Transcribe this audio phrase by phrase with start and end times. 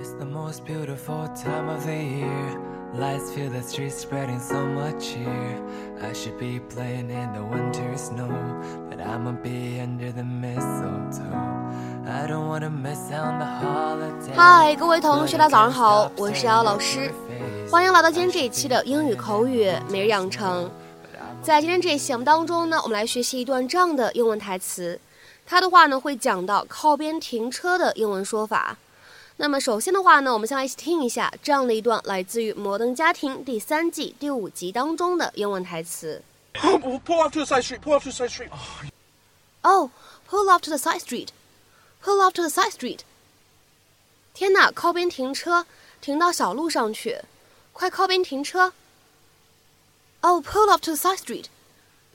[0.00, 2.56] It's the most beautiful time of the year.
[2.94, 5.60] Lights fill the streets, spreading so much cheer.
[6.00, 8.30] I should be playing in the winter snow,
[8.88, 11.24] but I'ma be under the mistletoe.
[12.06, 14.36] I don't wanna miss out the holiday.
[14.36, 17.12] 嗨，各位同学，大家早上好，我是姚老师，
[17.68, 20.70] 欢迎来到今天这一期的英语口语每日养成。
[21.42, 25.00] 在今天这一期节目当中呢，我们来学习一段这样的英文台词，
[25.44, 28.76] 它的话呢会讲到靠边停车的英文说法。
[29.37, 36.21] 那么首先的话呢，我们先来一起听一下这样的一段来自于《摩登家庭》第三季第五集当中的英文台词。
[36.53, 37.79] Pull off to the side street.
[37.79, 38.49] Pull off to the side street.
[39.61, 39.89] Oh,
[40.29, 41.29] pull off to the side street.
[42.03, 42.99] Pull off to the side street.
[44.33, 45.65] 天哪，靠边停车，
[45.99, 47.21] 停到小路上去，
[47.71, 48.73] 快靠边停车。
[50.21, 51.45] Oh, pull off to the side street.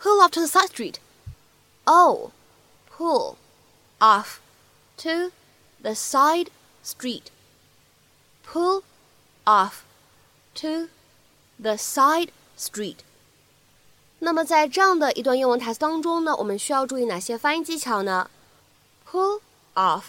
[0.00, 0.96] Pull off to the side street.
[1.84, 2.30] Oh,
[2.96, 3.36] pull
[3.98, 4.38] off
[4.98, 5.32] to
[5.82, 6.48] the side
[6.84, 7.24] street.
[8.46, 8.82] Pull
[9.44, 9.82] off
[10.54, 10.88] to
[11.60, 12.96] the side street.
[14.20, 18.30] 那么在这样的一段英文台词当中呢，我们需要注意哪些发音技巧呢？
[19.08, 19.40] Pull
[19.74, 20.04] off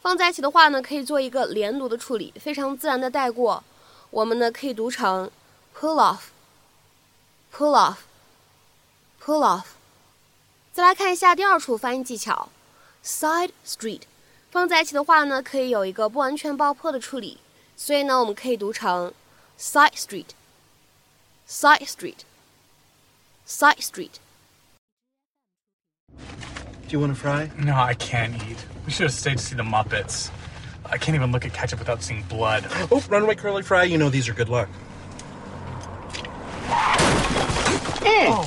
[0.00, 3.62] 放在一起的话呢，可以做一个连读的处理，非常自然的带过。
[4.10, 5.30] 我们呢可以读成
[5.78, 9.66] pull off，pull off，pull off。
[10.72, 12.48] 再来看一下第二处发音技巧，
[13.04, 14.00] side street
[14.56, 17.38] 放在一起的话呢，可以有一个不完全爆破的处理，
[17.76, 19.12] 所以呢，我们可以读成
[19.58, 24.20] side street，side street。Side Street.
[26.88, 27.50] Do you want to fry?
[27.58, 28.56] No, I can't eat.
[28.86, 30.30] We should have stayed to see the Muppets.
[30.84, 32.64] I can't even look at ketchup without seeing blood.
[32.90, 33.82] Oh, runaway curly fry.
[33.82, 34.68] You know these are good luck.
[38.04, 38.46] Oh,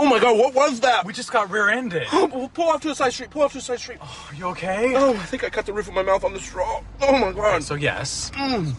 [0.00, 1.04] Oh my god, what was that?
[1.04, 2.06] we just got rear-ended.
[2.12, 3.30] Oh, pull off to the side street.
[3.30, 3.98] Pull off to the side street.
[4.00, 4.94] Are you okay?
[4.94, 6.82] Oh, I think I cut the roof of my mouth on the straw.
[7.00, 7.64] Oh my god.
[7.64, 8.30] So yes.
[8.34, 8.74] Mm.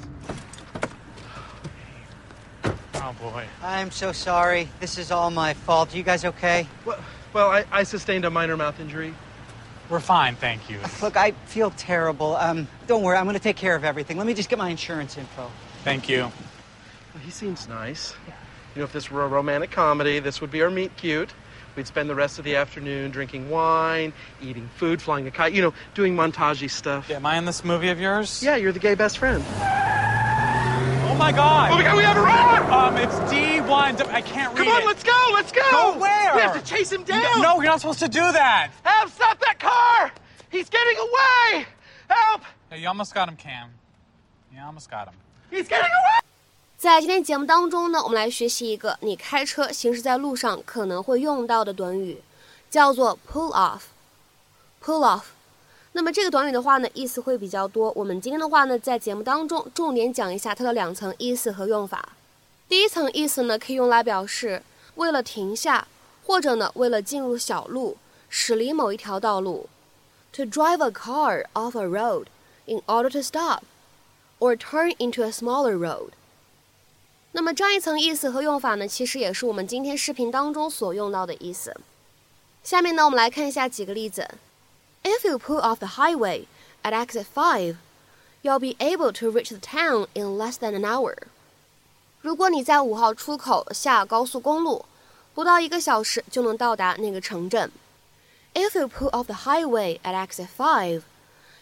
[2.96, 3.46] Oh boy.
[3.62, 4.70] I'm so sorry.
[4.80, 5.94] This is all my fault.
[5.94, 6.68] You guys okay?
[6.86, 7.00] Well,
[7.34, 9.14] well I, I sustained a minor mouth injury.
[9.90, 10.80] We're fine, thank you.
[11.02, 12.36] Look, I feel terrible.
[12.38, 13.18] Um, don't worry.
[13.18, 14.18] I'm going to take care of everything.
[14.18, 15.52] Let me just get my insurance info.
[15.84, 16.20] Thank you.
[16.20, 18.14] Well, he seems nice.
[18.76, 21.30] You know, if this were a romantic comedy, this would be our meet cute.
[21.76, 25.62] We'd spend the rest of the afternoon drinking wine, eating food, flying a kite, you
[25.62, 27.10] know, doing montagey stuff.
[27.10, 28.44] Am I in this movie of yours?
[28.44, 29.44] Yeah, you're the gay best friend.
[29.48, 31.72] Oh my god.
[31.72, 32.74] Oh my god, we have a run!
[32.74, 34.08] Um, it's D1.
[34.10, 34.66] I can't read it.
[34.66, 34.86] Come on, it.
[34.86, 35.62] let's go, let's go!
[35.72, 36.36] Go where?
[36.36, 37.42] We have to chase him down!
[37.42, 38.72] No, you're not supposed to do that.
[38.84, 40.12] Help, stop that car!
[40.52, 41.66] He's getting away!
[42.10, 42.42] Help!
[42.70, 43.70] Hey, you almost got him, Cam.
[44.54, 45.16] You almost got him.
[45.50, 46.29] He's getting away!
[46.80, 52.24] 在今天节目当中呢，我们来学习一个你开车行驶在路上可能会用到的短语，
[52.70, 53.82] 叫做 pull off。
[54.82, 55.24] pull off。
[55.92, 57.92] 那么这个短语的话呢，意思会比较多。
[57.98, 62.14] 我们今天的话呢，在节目当中重点讲一下它的两层意思和用法。
[62.70, 64.64] 第一层意思呢，可以用来表示
[64.96, 65.86] 为了停下，
[66.26, 67.98] 或者呢为了进入小路，
[68.30, 69.68] 驶离某一条道路。
[70.32, 72.28] To drive a car off a road
[72.64, 73.64] in order to stop,
[74.40, 76.12] or turn into a smaller road.
[77.32, 81.76] 那么这样一层意思和用法呢，其实也是我们今天视频当中所用到的意思。
[82.64, 84.28] 下面呢，我们来看一下几个例子。
[85.04, 86.46] If you pull off the highway
[86.82, 87.76] at exit five,
[88.42, 91.16] you'll be able to reach the town in less than an hour.
[92.22, 94.86] 如果你在五号出口下高速公路，
[95.34, 97.72] 不到一个小时就能到达那个城镇。
[98.56, 101.04] If you pull off the highway at exit five,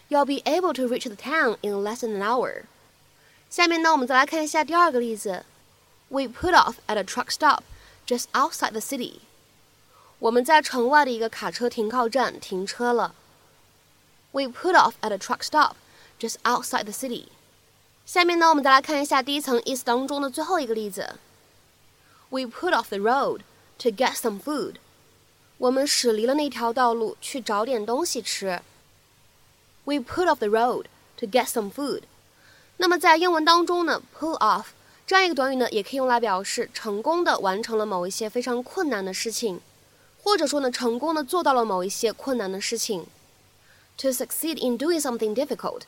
[0.08, 2.62] you'll be able to reach the town in less than an hour.
[3.50, 5.44] 下面呢，我们再来看一下第二个例子。
[6.09, 7.63] We put off at a truck stop
[8.05, 9.19] just outside the city.
[10.19, 13.15] 我们在城外的一个卡车停靠站停车了。
[14.31, 15.75] We put off at a truck stop
[16.19, 17.27] just outside the city.
[18.05, 21.17] 下面呢，我们再来看一下第一层意思当中的最后一个例子。
[22.29, 23.41] We put off the road
[23.79, 24.75] to get some food.
[25.57, 28.61] 我们驶离了那条道路去找点东西吃。
[29.85, 30.85] We put off the road
[31.17, 32.03] to get some food.
[32.77, 34.67] 那么在英文当中呢，pull off
[35.08, 39.58] 这样一个短语呢，也可以用来表示成功的完成了某一些非常困难的事情，
[40.22, 43.06] 或者说呢，成功的做到了某一些困难的事情。
[43.96, 45.84] To succeed in doing something difficult。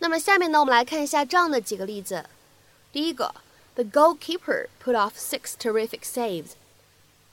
[0.00, 2.26] 那么下面呢，我们来看一下这样的几个例子。
[2.90, 3.32] 第一个
[3.76, 6.54] ，The goalkeeper put off six terrific saves。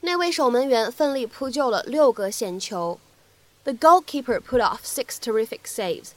[0.01, 2.99] 那位守门员奋力扑救了六个险球。
[3.63, 6.09] The goalkeeper put off six terrific saves。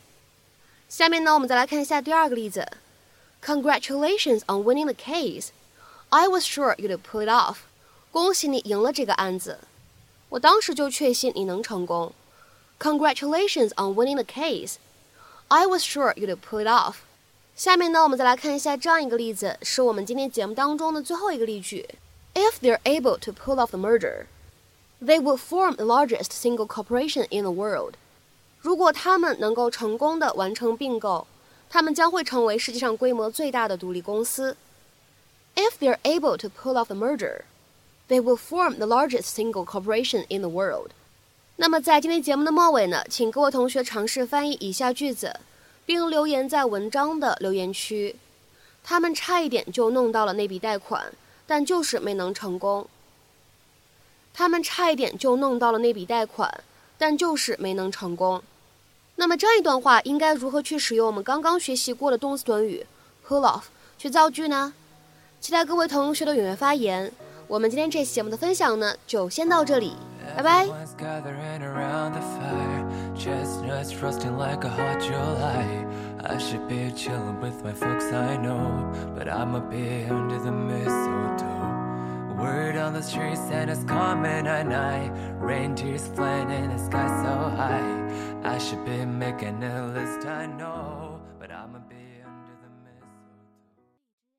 [0.90, 2.68] 下面呢，我们再来看一下第二个例子。
[3.41, 5.49] Congratulations on winning the case.
[6.09, 7.57] I was sure you'd pull it off.
[8.11, 9.59] 恭喜你赢了这个案子，
[10.29, 12.13] 我当时就确信你能成功。
[12.79, 14.75] Congratulations on winning the case.
[15.47, 16.95] I was sure you'd pull it off。
[17.55, 21.87] 下面呢，我们再来看一下这样一个例子，是我们今天节目当中的最后一个例句。
[22.33, 24.25] If they're able to pull off the merger,
[25.01, 27.95] they will form the largest single corporation in the world。
[28.61, 31.27] 如果他们能够成功的完成并购，
[31.68, 34.56] 他们将会成为世界上规模最大的独立公司。
[35.54, 37.42] If they are able to pull off the merger,
[38.08, 40.90] they will form the largest single corporation in the world。
[41.56, 45.40] 那么在今天节目的末尾呢，请各位同学尝试翻译以下句子，
[45.86, 48.16] 并留言在文章的留言区。
[48.84, 51.12] 他们差一点就弄到了那笔贷款，
[51.46, 52.86] 但就是没能成功。
[54.34, 56.62] 他们差一点就弄到了那笔贷款，
[56.98, 58.42] 但就是没能成功。
[59.16, 62.86] 那么这一段话应该如何去使用我们刚刚学习过的动词短语
[63.26, 63.62] pull off
[63.98, 64.74] 去造句呢？
[65.40, 67.10] 期待各位同学的踊跃发言。
[67.46, 69.96] 我们今天这期节目的分享呢，就先到这里，
[70.36, 70.66] 拜拜。
[76.28, 81.55] I should be chillin' with my folks I know, but I'ma be under the mistletoe.
[82.36, 85.10] Word on the street, Santa's coming at night.
[85.38, 87.96] Reindeer's flying in the sky so high.
[88.44, 90.95] I should be making a list, I know.